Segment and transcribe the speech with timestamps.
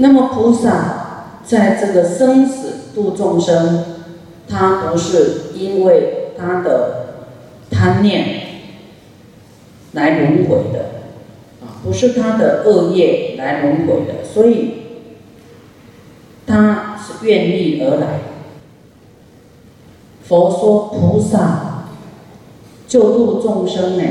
[0.00, 3.84] 那么菩萨在这个生死度众生，
[4.48, 7.24] 他不是因为他的
[7.70, 8.40] 贪念
[9.92, 10.86] 来轮回的，
[11.60, 14.74] 啊，不是他的恶业来轮回的，所以
[16.46, 18.20] 他是愿力而来。
[20.22, 21.86] 佛说菩萨
[22.86, 24.04] 救度众生呢，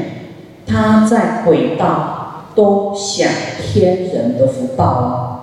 [0.66, 3.30] 他在轨道都享
[3.62, 5.34] 天人的福报啊。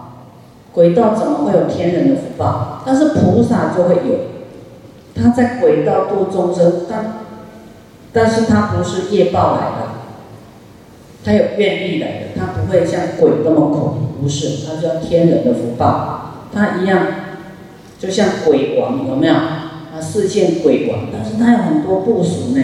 [0.75, 2.83] 轨道怎么会有天人的福报？
[2.85, 4.19] 但是菩萨就会有，
[5.15, 7.15] 他在轨道度众生，但
[8.13, 9.89] 但是他不是业报来的，
[11.25, 17.07] 他有愿力来的，他不会像鬼那么苦，不是，他叫天人的福报，他一样，
[17.99, 19.35] 就像鬼王有没有？
[19.95, 22.61] 他视线鬼王，但是他有很多部属呢，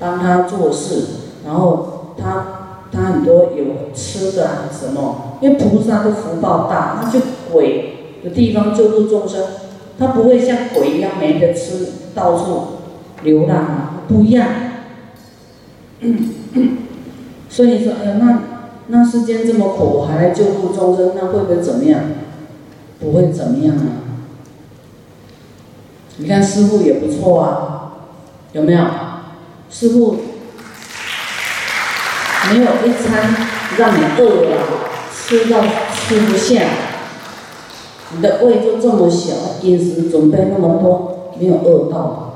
[0.00, 1.04] 帮他做事，
[1.46, 2.46] 然后他
[2.90, 7.20] 他很多有吃的啊什么，因为菩萨的福报大，他就
[7.54, 9.42] 鬼的地方救助众生，
[9.98, 12.66] 他不会像鬼一样没得吃，到处
[13.22, 14.46] 流浪啊，不一样。
[17.48, 18.42] 所以说，哎呀，那
[18.88, 22.00] 那世间这么苦，我还来救助众生，那会不会怎么样？
[23.00, 24.02] 不会怎么样啊。
[26.16, 27.92] 你看师傅也不错啊，
[28.52, 28.84] 有没有？
[29.70, 30.16] 师傅
[32.50, 33.34] 没有一餐
[33.78, 34.58] 让你饿了，
[35.12, 36.62] 吃到吃不下，
[38.16, 42.34] 你的胃就这么小，饮食准备那么多，没有饿到。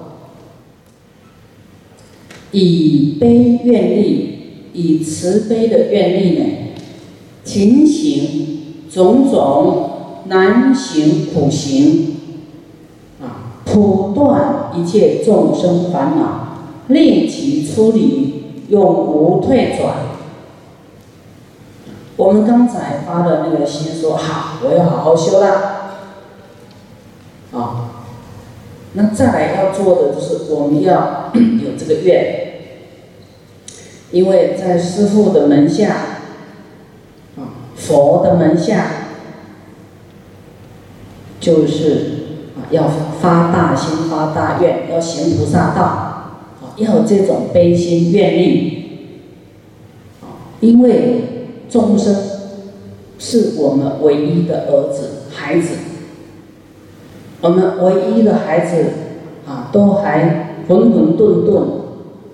[2.51, 4.39] 以悲愿力，
[4.73, 6.45] 以慈悲的愿力呢，
[7.45, 8.59] 勤行
[8.91, 9.91] 种种
[10.29, 12.17] 难行苦行。
[13.21, 20.08] 啊普断一切众生烦恼，令其出离，永无退转。
[22.19, 26.03] 我们刚才发的那个心说好，我要好好修了，
[27.53, 27.91] 啊，
[28.95, 32.61] 那再来要做的就是我们要 有这个愿，
[34.11, 35.95] 因为在师父的门下，
[37.37, 38.87] 啊，佛的门下，
[41.41, 42.17] 就是
[42.57, 42.67] 啊。
[42.71, 42.87] 要
[43.21, 49.15] 发大心、发大愿，要行菩萨道，啊，要有这种悲心、愿力，
[50.21, 51.38] 啊，因为
[51.69, 52.15] 众生
[53.19, 55.75] 是我们唯一的儿子、孩子，
[57.41, 58.84] 我们唯一的孩子，
[59.47, 61.65] 啊，都还混混沌沌，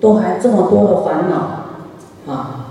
[0.01, 2.67] 都还这么多的烦恼，啊，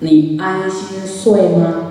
[0.00, 1.82] 你安心睡吗？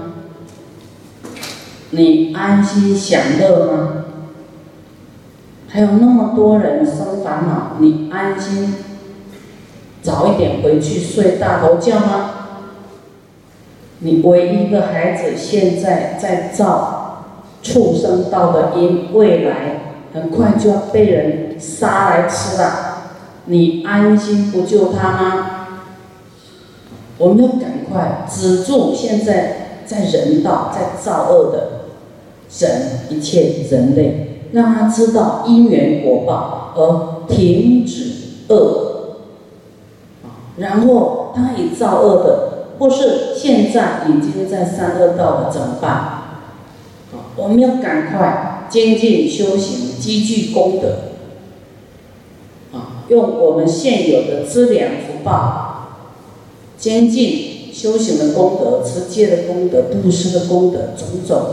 [1.91, 3.89] 你安心享乐吗？
[5.67, 8.75] 还有那么多人生烦恼，你安心
[10.01, 12.31] 早一点回去睡大头觉吗？
[14.05, 17.23] 你唯一的孩子现在在造
[17.63, 25.67] 畜生道的因，未来很快就要被人杀来吃了，你安心不救他吗？
[27.17, 31.69] 我们要赶快止住现在在人道在造恶的
[32.59, 34.21] 人，一切人类。
[34.51, 38.11] 让他知道因缘果报而停止
[38.49, 39.17] 恶，
[40.57, 46.21] 然后他以造恶的，或是现在已经在三恶道了怎么办？
[47.37, 50.97] 我们要赶快精进修行，积聚功德，
[52.77, 55.89] 啊，用我们现有的资粮福报，
[56.77, 61.47] 精进修行的功德、持戒的功德、布施的功德，种种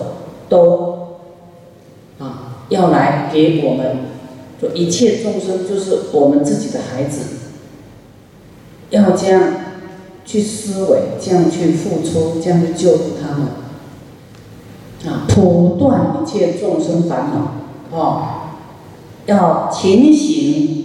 [0.49, 1.19] 都
[2.19, 2.49] 啊。
[2.69, 3.97] 要来给我们，
[4.59, 7.21] 说一切众生就是我们自己的孩子，
[8.91, 9.43] 要这样
[10.25, 13.49] 去思维，这样去付出，这样去救助他们，
[15.13, 18.25] 啊，普断一切众生烦恼，哦，
[19.27, 20.85] 要勤行，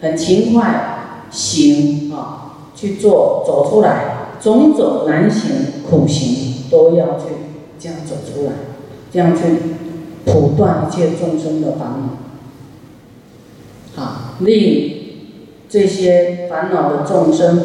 [0.00, 5.50] 很勤快行啊，去做走出来，种种难行
[5.88, 7.24] 苦行都要去
[7.78, 8.52] 这样走出来，
[9.12, 9.42] 这样去。
[10.22, 11.94] 普断一切众生的烦
[13.96, 14.92] 恼，啊，令
[15.68, 17.64] 这些烦恼的众生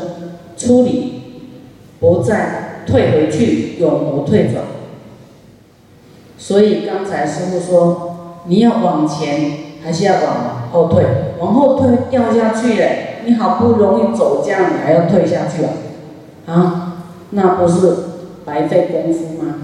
[0.66, 1.22] 出离，
[2.00, 4.64] 不再退回去，永不退转。
[6.38, 9.52] 所以刚才师傅说，你要往前
[9.84, 11.06] 还是要往后退？
[11.40, 12.90] 往后退掉下去了，
[13.26, 15.72] 你好不容易走这样，你还要退下去啊？
[16.48, 16.98] 啊，
[17.32, 17.96] 那不是
[18.44, 19.56] 白费功夫吗？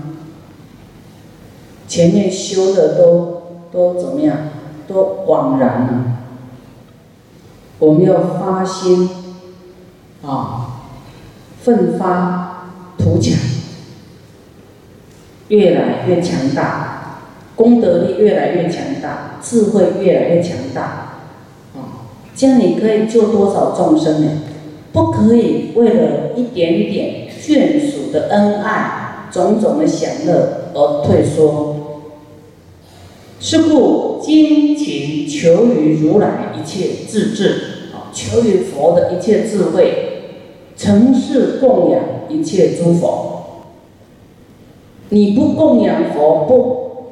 [1.88, 4.38] 前面修的都都怎么样？
[4.88, 6.04] 都枉然了。
[7.80, 9.10] 我们要发心
[10.24, 10.61] 啊，
[11.64, 13.38] 奋发图强，
[15.50, 17.22] 越来越强大，
[17.56, 20.82] 功德力越来越强大，智慧越来越强大，
[21.76, 24.42] 啊，这样你可以救多少众生呢？
[24.92, 31.78] 不可以为了一点点眷属的恩爱、种种的享乐而退缩。
[33.40, 40.11] 是故精勤求于如来一切自治，啊，求于佛的一切智慧，
[40.82, 43.44] 诚事供养一切诸佛。
[45.10, 47.12] 你不供养佛，不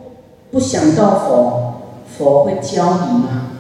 [0.49, 1.73] 不想到佛，
[2.17, 3.51] 佛会教你吗？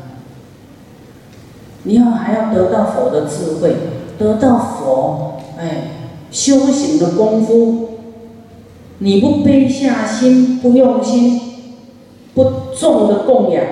[1.83, 3.75] 你要还要得到佛的智慧，
[4.17, 5.91] 得到佛，哎，
[6.31, 7.89] 修行的功夫，
[8.97, 11.39] 你不卑下心，不用心，
[12.33, 12.45] 不
[12.75, 13.63] 重的供养，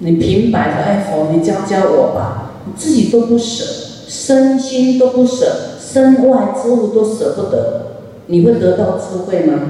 [0.00, 3.64] 你平白的哎佛，你教教我吧，你自己都不舍，
[4.08, 7.82] 身心都不舍，身外之物都舍不得。
[8.26, 9.60] 你会得到智慧吗？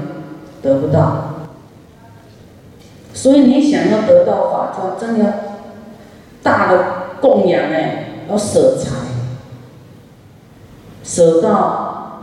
[0.61, 1.25] 得不到。
[3.13, 5.33] 所以你想要得到法就真的
[6.41, 6.85] 大的
[7.19, 8.95] 供养哎，要舍财，
[11.03, 12.21] 舍到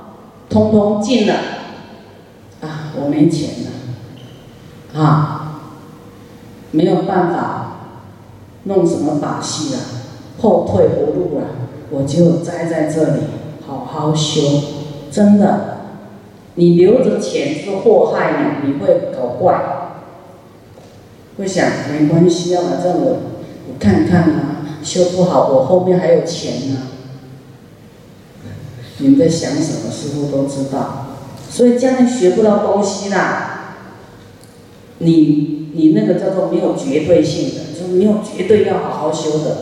[0.48, 1.34] 通通尽了
[2.62, 2.92] 啊！
[2.98, 5.60] 我没钱了啊，
[6.70, 7.72] 没有办法
[8.64, 9.80] 弄什么把戏了，
[10.38, 11.46] 后退无路了，
[11.90, 13.20] 我就栽在这里
[13.66, 14.40] 好好修，
[15.10, 15.76] 真的。
[16.58, 19.60] 你留着钱是祸害你，你会搞怪，
[21.36, 23.16] 会想没关系啊，反正我
[23.68, 26.78] 我看看啊，修不好我后面还有钱呢。
[28.98, 31.18] 你们在想什么，师傅都知道，
[31.50, 33.76] 所以将来学不到东西啦。
[34.98, 39.56] 你你那个叫做没有绝对性的，就是没有绝对要好好修的，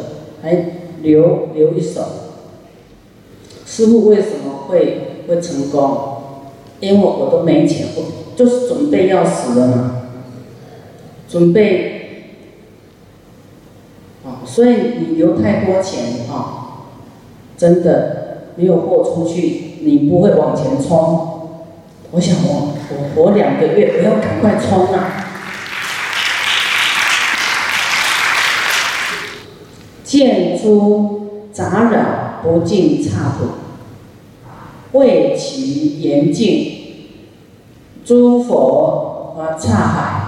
[0.44, 0.66] 还
[1.02, 2.02] 留留一手。
[3.64, 6.12] 师傅为什么会会成功？
[6.80, 10.02] 因为我都没钱，我就是准备要死了嘛，
[11.26, 12.34] 准备，
[14.22, 16.90] 啊，所以你留太多钱啊，
[17.56, 21.30] 真的没有豁出去，你不会往前冲。
[22.10, 25.13] 我想我我活两个月，我要赶快冲啊！
[30.14, 33.46] 见诸杂染不尽刹土。
[34.92, 36.70] 为其严净，
[38.04, 40.24] 诸佛啊刹海，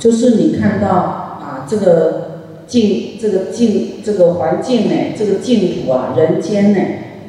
[0.00, 6.80] 就是你看到啊这个净这个净这个环境呢，这个净土啊人间呢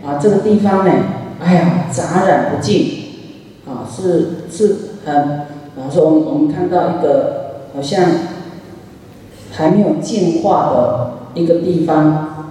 [0.03, 0.91] 啊这个地方呢，
[1.39, 2.87] 哎呀杂染不尽，
[3.67, 5.41] 啊是是很，
[5.75, 8.03] 比方说我们我们看到一个好像
[9.53, 12.49] 还没有净化的一个地方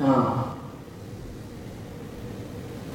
[0.00, 0.56] 啊。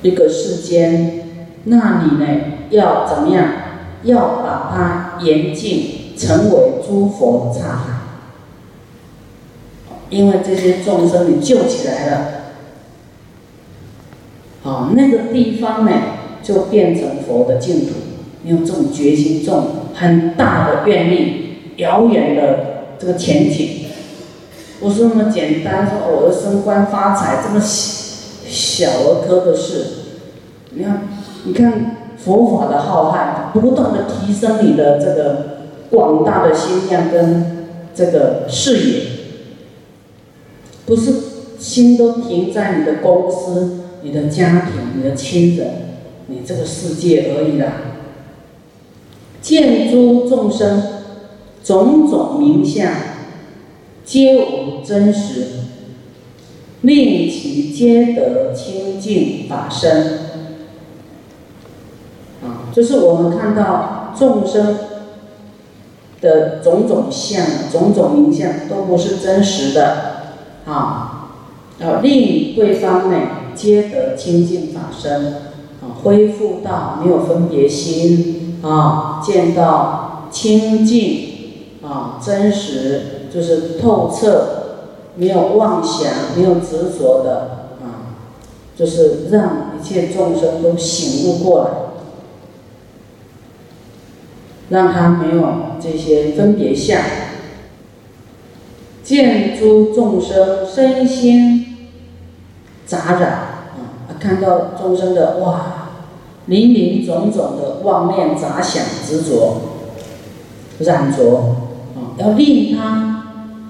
[0.02, 2.28] 一个世间，那你呢？
[2.72, 3.48] 要怎么样？
[4.04, 7.94] 要把它严禁，成为诸佛刹海。
[10.10, 12.28] 因为这些众生你救起来了，
[14.62, 15.92] 好，那个地方呢，
[16.44, 17.94] 就变成佛的净土。
[18.44, 22.73] 你有这种决心，这种很大的愿力，遥远的
[23.04, 23.88] 这个前景，
[24.80, 25.86] 不是那么简单。
[25.90, 28.02] 说我的升官发财这么小。
[28.46, 29.86] 小儿科的事，
[30.72, 31.08] 你看，
[31.46, 39.04] 你看佛法的浩瀚，不断的提升你的这个广大的心量跟这个视野，
[40.86, 41.14] 不是
[41.58, 45.68] 心都停在你的公司、你的家庭、你的亲人、
[46.28, 47.74] 你这个世界而已啦。
[49.42, 50.84] 见诸众生
[51.64, 52.92] 种种名相，
[54.04, 55.48] 皆无真实。
[56.82, 60.20] 令其皆得清净法身，
[62.44, 64.78] 啊，就是我们看到众生
[66.20, 71.30] 的种种相、种种名相都不是真实的，啊，
[71.80, 73.18] 啊，令对方呢
[73.56, 75.26] 皆得清净法身，
[75.82, 81.33] 啊，恢复到没有分别心，啊，见到清净，
[81.84, 84.60] 啊，真实就是透彻。
[85.16, 88.18] 没有妄想，没有执着的啊，
[88.76, 91.70] 就是让一切众生都醒悟过来，
[94.70, 97.00] 让他没有这些分别相，
[99.04, 101.92] 见诸众生身心
[102.88, 105.90] 杂染啊，看到众生的哇，
[106.48, 109.58] 林林总总的妄念杂想执着
[110.80, 111.63] 染着
[111.96, 113.10] 啊，要令他。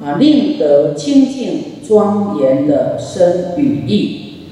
[0.03, 4.50] 啊，令得清净庄严的身与意，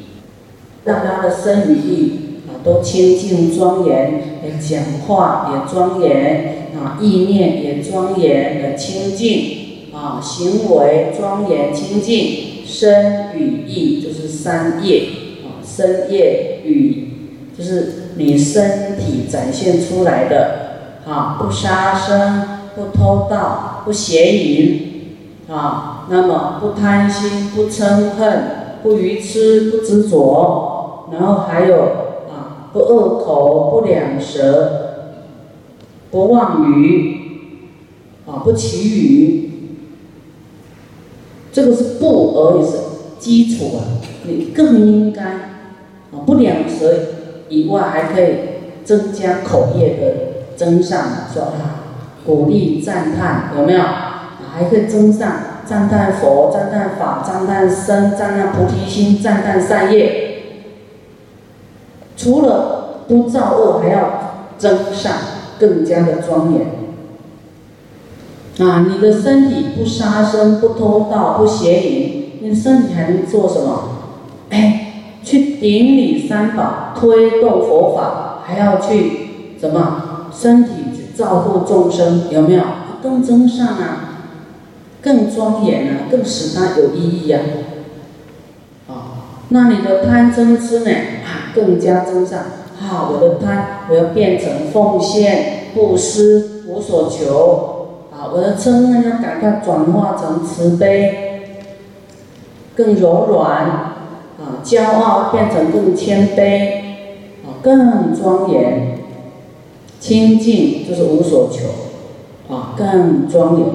[0.85, 2.13] 让他的身与意
[2.47, 15.03] 啊都清净庄严，讲话也庄严，啊，意念也庄严的清净，啊，行为庄严清净，身语意就是三业，
[15.43, 17.09] 啊，身业语
[17.57, 24.81] 就是你身体展现出来的，啊，不杀生，不偷盗，不邪淫，
[25.49, 28.43] 啊，那么不贪心，不嗔恨，
[28.81, 31.81] 不愚痴，不执着，然后还有
[32.29, 32.71] 啊。
[32.73, 34.71] 不恶口，不两舌，
[36.09, 37.17] 不妄语，
[38.25, 39.51] 啊，不绮语，
[41.51, 42.77] 这个是不而已是
[43.19, 43.83] 基础啊。
[44.23, 46.93] 你更应该啊，不两舌
[47.49, 48.35] 以外，还可以
[48.85, 51.80] 增加口业的增上，说啊，
[52.25, 53.81] 鼓励赞叹，有没有？
[54.53, 55.31] 还可以增上
[55.65, 60.27] 赞叹佛、赞叹法、赞叹僧、赞叹菩提心、赞叹善业。
[62.17, 65.13] 除了不造恶，还要增上，
[65.57, 66.67] 更加的庄严。
[68.67, 73.83] 啊，你的身体不杀生、不偷盗、不邪淫，你身体还能做什么？
[74.49, 80.27] 哎，去顶礼三宝，推动佛法，还要去什么？
[80.33, 80.71] 身体
[81.15, 82.63] 照顾众生，有没有？
[83.01, 84.19] 更真善啊，
[85.01, 87.39] 更庄严啊，更使它有意义呀。
[89.49, 90.91] 那你的贪嗔痴呢？
[91.25, 92.39] 啊，更加增上。
[92.79, 97.87] 好，我的贪，我要变成奉献、布施、无所求。
[98.13, 101.41] 啊，我的嗔呢，要赶快转化成慈悲，
[102.75, 103.65] 更柔软。
[103.65, 106.81] 啊，骄傲变成更谦卑。
[107.43, 108.90] 啊，更庄严。
[110.01, 112.53] 清净就是无所求。
[112.53, 113.65] 啊，更庄严，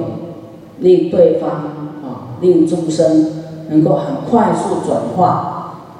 [0.81, 3.31] 令对方啊，令众生
[3.69, 5.55] 能够很快速转化。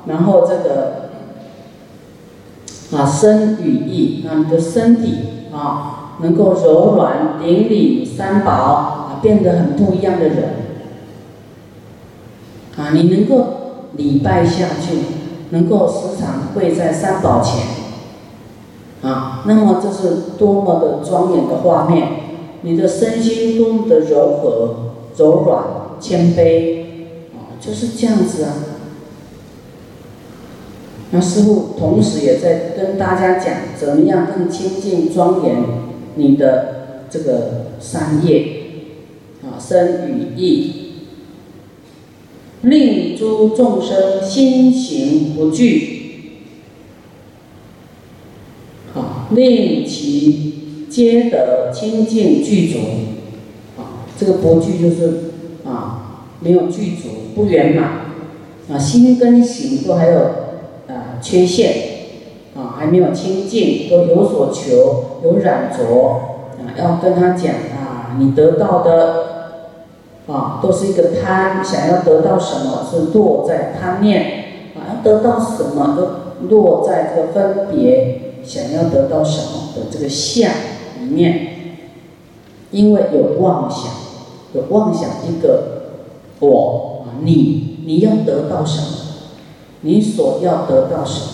[0.05, 1.10] 然后这个
[2.96, 5.15] 啊身与意啊你的身体
[5.51, 10.50] 啊能够柔软顶礼三宝啊变得很不一样的人
[12.77, 13.48] 啊你能够
[13.98, 14.98] 礼拜下去，
[15.50, 17.65] 能够时常跪在三宝前
[19.01, 22.08] 啊，那么这是多么的庄严的画面！
[22.62, 25.63] 你的身心多么的柔和、柔软、
[26.00, 26.82] 谦卑
[27.34, 28.54] 啊，就是这样子啊。
[31.12, 35.63] 那师傅同时也在跟大家讲，怎么样更亲近庄严
[36.16, 38.63] 你的这个三业
[39.44, 40.94] 啊，身语意，
[42.62, 46.42] 令诸众生心行不惧，
[48.94, 52.79] 好，令其皆得清净具足，
[53.77, 55.31] 啊，这个不具就是
[55.65, 57.86] 啊，没有具足，不圆满，
[58.72, 60.19] 啊，心跟行都还有
[60.88, 61.19] 啊。
[61.19, 61.74] 缺陷
[62.55, 65.84] 啊，还没有清净，都有所求，有染着
[66.60, 69.24] 啊，要跟他讲啊，你得到的
[70.27, 74.43] 啊，都是一个贪，想要得到什么是落在贪念
[74.75, 80.50] 啊，要得到什么都落在这个分别，想要得到什么的这个相
[81.01, 81.50] 里面，
[82.72, 83.92] 因为有妄想，
[84.54, 85.92] 有妄想一个
[86.39, 88.88] 我，你你要得到什么？
[89.82, 91.27] 你所要得到什么，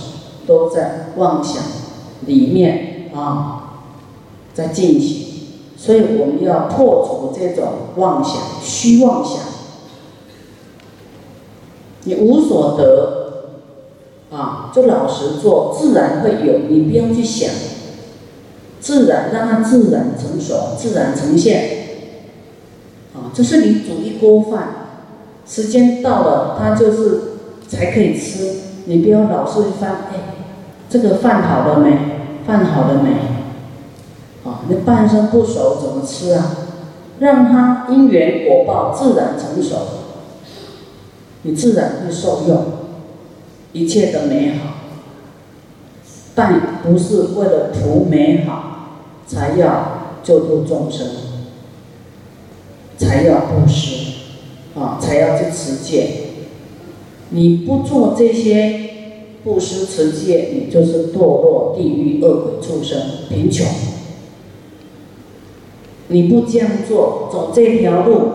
[0.47, 1.61] 都在妄想
[2.25, 3.85] 里面啊，
[4.53, 5.27] 在进行，
[5.77, 9.39] 所以我们要破除这种妄想、虚妄想。
[12.05, 13.22] 你无所得
[14.33, 16.59] 啊，就老实做，自然会有。
[16.69, 17.49] 你不用去想，
[18.79, 21.69] 自然让它自然成熟，自然呈现。
[23.13, 24.67] 啊，这是你煮一锅饭，
[25.45, 27.19] 时间到了，它就是。
[27.65, 30.35] 才可以吃，你不要老是翻，哎，
[30.89, 31.97] 这个饭好了没？
[32.45, 33.09] 饭好了没？
[34.47, 36.55] 啊，你半生不熟怎么吃啊？
[37.17, 39.77] 让它因缘果报自然成熟，
[41.41, 42.63] 你自然会受用，
[43.73, 44.75] 一切的美好。
[46.35, 51.07] 但不是为了图美好，才要救度众生，
[52.97, 54.13] 才要布施，
[54.75, 56.07] 啊，才要去持戒。
[57.29, 58.89] 你不做这些
[59.43, 62.99] 布施持戒，你就是堕落地狱恶鬼畜生
[63.29, 63.67] 贫穷。
[66.07, 68.31] 你不这样做，走这条路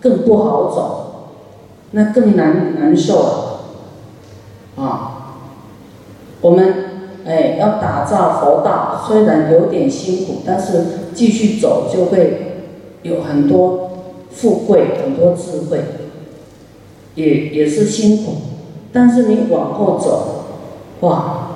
[0.00, 1.30] 更不好走，
[1.90, 3.18] 那更难难受
[4.76, 4.84] 啊！
[4.84, 5.18] 啊，
[6.42, 6.74] 我们
[7.24, 10.84] 哎要打造佛道，虽然有点辛苦，但是
[11.14, 12.66] 继续走就会
[13.02, 13.90] 有很多
[14.30, 15.80] 富贵，很多智慧。
[17.14, 18.32] 也也是辛苦，
[18.90, 20.44] 但是你往后走，
[21.00, 21.48] 哇，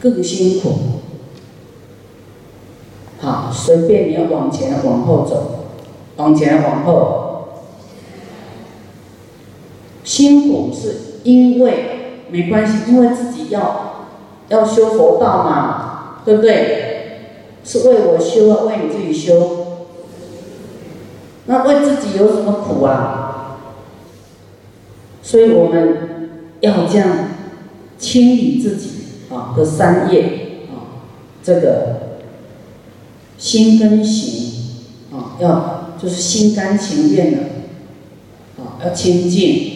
[0.00, 0.70] 更辛苦。
[3.18, 5.64] 好，随便你要往前往后走，
[6.16, 7.48] 往前往后，
[10.04, 11.99] 辛苦是因为
[12.30, 14.06] 没关系，因为自己要
[14.48, 16.86] 要修佛道嘛，对不对？
[17.64, 19.66] 是为我修啊，为你自己修。
[21.46, 23.58] 那为自己有什么苦啊？
[25.22, 27.08] 所以我们要这样
[27.98, 28.90] 清理自己
[29.30, 31.04] 啊的三业啊，
[31.42, 32.00] 这个。
[33.40, 34.52] 心跟行，
[35.14, 37.38] 啊，要就是心甘情愿的，
[38.58, 39.72] 啊，要清净，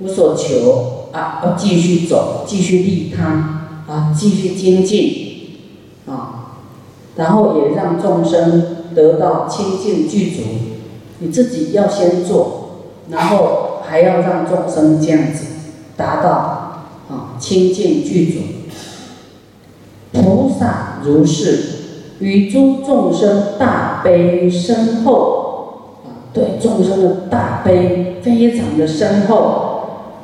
[0.00, 5.58] 无所求，啊，要继续走，继续利他，啊，继续精进，
[6.06, 6.56] 啊，
[7.16, 10.42] 然后也让众生得到清净具足。
[11.18, 12.78] 你自己要先做，
[13.10, 15.44] 然后还要让众生这样子
[15.96, 16.30] 达到，
[17.08, 18.40] 啊，清净具足。
[20.12, 21.76] 菩萨如是。
[22.20, 29.69] 与诸众生大悲深厚，啊，对众生的大悲非常的深厚，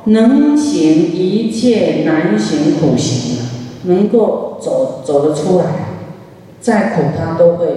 [0.07, 3.43] 能行一切难行苦行啊，
[3.83, 5.65] 能够走走得出来，
[6.59, 7.67] 再苦他都会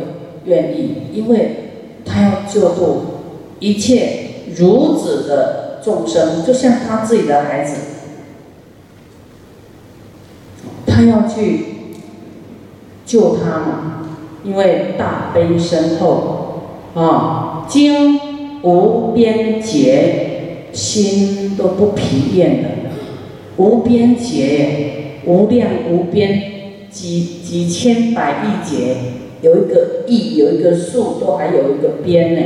[0.44, 1.56] 愿意，因为
[2.04, 3.02] 他要救度
[3.58, 4.20] 一切
[4.56, 7.76] 如子的众生，就像他自己的孩子，
[10.86, 11.64] 他要去
[13.04, 13.96] 救他嘛。
[14.42, 16.62] 因为大悲深厚，
[16.94, 18.18] 啊，经
[18.62, 20.29] 无边劫，
[20.72, 22.68] 心都不疲倦的，
[23.56, 26.42] 无边劫，无量无边，
[26.90, 28.96] 几几千百亿劫，
[29.42, 32.40] 有一个亿，有一个数，都还有一个边呢，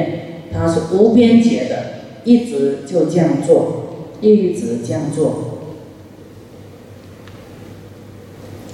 [0.53, 1.77] 它是无边劫的，
[2.25, 3.85] 一直就这样做，
[4.21, 5.61] 一直这样做。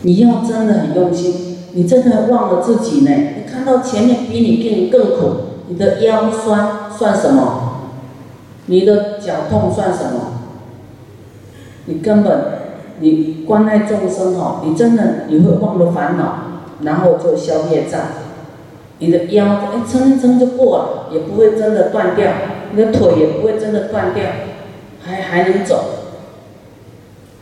[0.03, 1.47] 你要真的很用心。
[1.73, 3.11] 你真的忘了自己呢？
[3.13, 5.37] 你看到前面比你更更苦，
[5.69, 7.60] 你的腰酸算什么？
[8.71, 10.41] 你的脚痛算什么？
[11.87, 12.41] 你根本
[13.01, 18.01] 你关爱众生哦，你真的你会忘了烦恼，然后就消业障。
[19.01, 22.31] 你的腰哎撑一撑就过了，也不会真的断掉，
[22.71, 24.23] 你的腿也不会真的断掉，
[25.03, 25.85] 还还能走。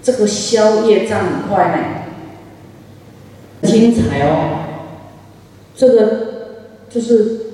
[0.03, 3.69] 这个消业障很快呢。
[3.69, 4.61] 精彩哦，
[5.77, 6.09] 这个
[6.89, 7.48] 就是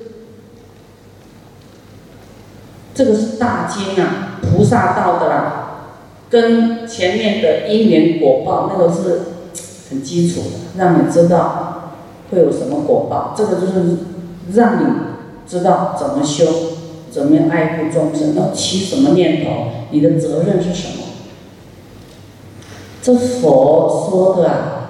[2.94, 5.90] 这个是大经啊，菩萨道的啦，
[6.30, 9.20] 跟前面的因缘果报那个是
[9.90, 11.90] 很基础的，让你知道
[12.30, 13.34] 会有什么果报。
[13.36, 13.98] 这个就是
[14.52, 14.86] 让你
[15.46, 16.46] 知道怎么修，
[17.10, 19.50] 怎么样爱护众生，要起什么念头，
[19.90, 21.04] 你的责任是什么。
[23.02, 24.80] 这佛说的啊。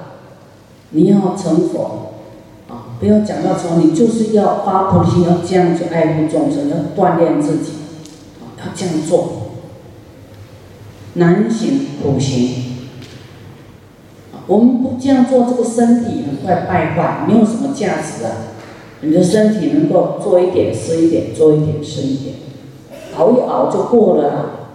[0.96, 2.12] 你要成佛，
[2.68, 7.72] 啊，不要讲到成，你就是要发菩提心，要这样去爱护众生，要锻炼自己，
[8.74, 9.42] 这样做。
[11.14, 12.64] 难行苦行，
[14.46, 18.30] 我们不这样做，这个身体很快败坏，没有什么价值啊。
[19.00, 22.34] 你的身体能够做一点是一点，做一点是一点，
[23.16, 24.68] 熬一熬就过了。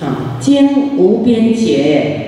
[0.00, 2.22] 啊，坚无边界。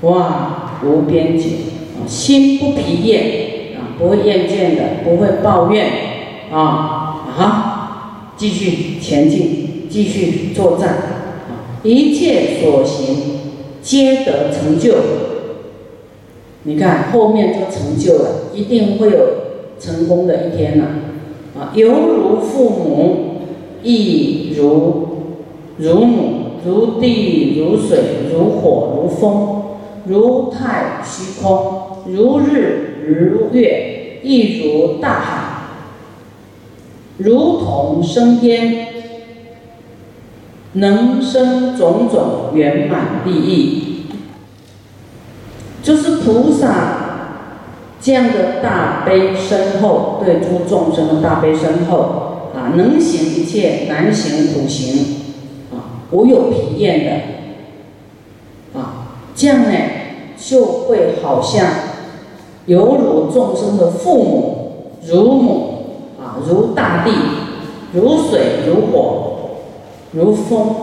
[0.00, 1.50] 哇，无边界
[1.96, 5.86] 啊，心不疲厌啊，不会厌倦的，不会抱怨
[6.50, 7.73] 啊啊，
[8.44, 10.98] 继续前进，继续作战，
[11.82, 13.16] 一切所行
[13.80, 14.96] 皆得成就。
[16.64, 19.28] 你看后面就成就了，一定会有
[19.80, 20.84] 成功的一天了
[21.58, 23.16] 啊，犹如父母，
[23.82, 25.06] 亦如
[25.78, 26.24] 如母，
[26.66, 27.98] 如地，如水，
[28.30, 29.62] 如火，如风。
[30.06, 35.43] 如太虚空，如日如月，亦如大海，
[37.18, 38.88] 如同升天，
[40.72, 44.06] 能生种种圆满利益。
[45.82, 47.40] 就是菩萨
[48.00, 55.16] 这样的大悲深厚，对诸众生的大悲深厚啊，能行一切难行苦行
[55.72, 59.70] 啊，无有疲厌的啊，这样呢？
[60.36, 61.66] 就会好像
[62.66, 65.73] 犹如众生的父母、乳母
[66.46, 67.10] 如大地、
[67.92, 69.30] 如水、如火、
[70.12, 70.74] 如风、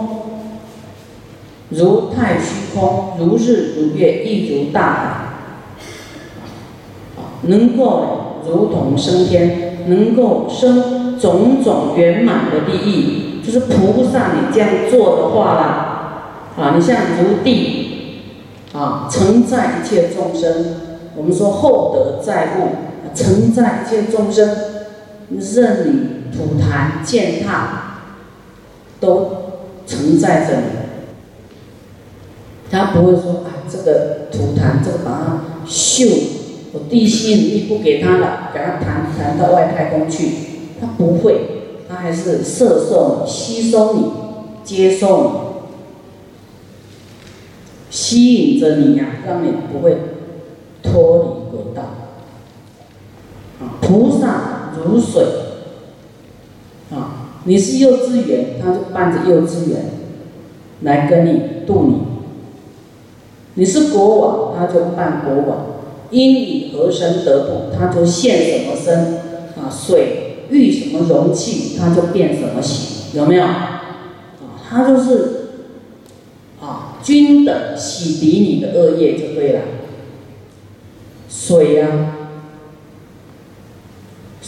[1.70, 4.94] 如太虚空、如日如月，亦如大海，
[7.44, 15.64] 能够如同升天，能够生种种圆满的利益，就是菩萨你这样做的话啦
[16.58, 17.78] 啊，你像如地。
[18.74, 20.78] 啊，承载一切众生。
[21.18, 22.70] 我们说厚德载物，
[23.14, 24.48] 承载一切众生，
[25.40, 28.00] 任你吐痰践踏，
[29.00, 29.32] 都
[29.86, 30.64] 承载着你。
[32.70, 36.08] 他不会说啊，这个吐痰，这个把它秀，
[36.72, 40.30] 我地心引力不给他了，给他弹弹到外太空去，
[40.80, 41.42] 他不会，
[41.90, 44.06] 他还是摄受你，吸收你，
[44.64, 45.52] 接受你。
[47.90, 49.98] 吸引着你呀，让你不会
[50.82, 51.82] 脱离轨道。
[53.60, 55.24] 啊，菩萨如水，
[56.92, 59.92] 啊，你是幼稚园，他就伴着幼稚园
[60.82, 61.96] 来跟你度你；
[63.56, 65.66] 你是国王，他就伴国王。
[66.10, 69.22] 因你何身得度，他就现什么身。
[69.58, 73.44] 啊，水遇什么容器，他就变什么形，有没有？
[73.44, 73.84] 啊，
[74.70, 75.48] 他就是
[76.60, 76.88] 啊。
[77.04, 79.62] 均等洗涤你的恶业就对了。
[81.28, 81.88] 水呀，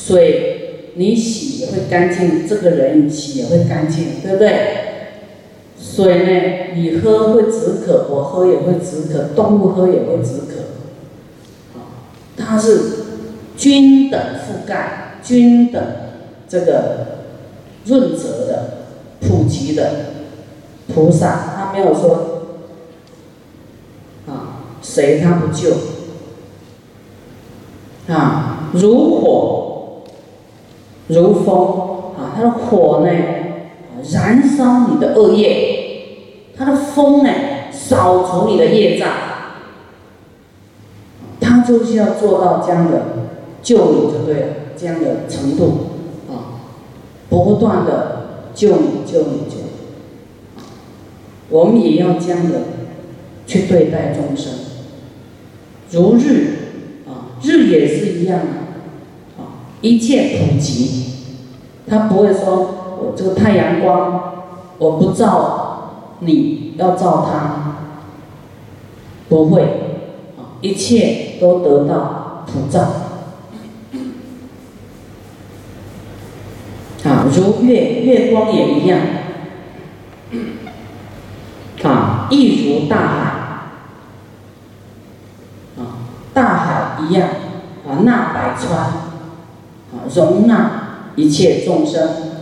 [0.06, 4.50] 水你洗也会干净，这个人洗也会干净，对不对？
[5.80, 11.80] 水呢，你喝会止渴，我喝也会止渴，动物喝也会止渴。
[11.80, 11.80] 啊
[12.36, 12.80] 它是
[13.56, 15.82] 均等覆盖、均等
[16.50, 17.08] 这个
[17.86, 18.88] 润泽的、
[19.22, 19.92] 普及的
[20.94, 22.58] 菩萨，他没有说
[24.28, 24.60] 啊。
[24.82, 25.70] 谁他不救？
[28.13, 29.70] 啊，如果，
[31.08, 31.56] 如风
[32.18, 32.34] 啊！
[32.36, 33.12] 它的火呢，
[34.12, 37.30] 燃烧你的恶业；它的风呢，
[37.72, 39.10] 扫除你的业障。
[41.39, 43.02] 他就是要做到这样的
[43.62, 45.88] 救你就对了，这样的程度
[46.30, 46.63] 啊，
[47.30, 50.63] 不断的救你，救你，救你。
[51.50, 52.62] 我们也要这样的
[53.46, 54.54] 去对待众生。
[55.92, 56.56] 如日
[57.06, 58.46] 啊，日也是一样的，
[59.84, 61.04] 一切普及，
[61.86, 64.34] 他不会说我这个太阳光，
[64.78, 67.76] 我不照你，要照他，
[69.28, 69.62] 不会
[70.38, 72.80] 啊，一切都得到普照。
[77.04, 79.00] 啊，如月月光也一样。
[81.84, 83.24] 啊，亦如大海。
[85.78, 86.00] 啊
[86.34, 87.28] 大海一样
[87.86, 89.03] 啊，纳百川。
[90.13, 92.33] 容纳一切众生。